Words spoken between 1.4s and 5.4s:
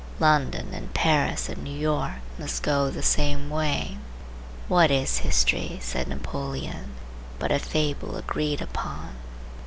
and New York must go the same way. "What is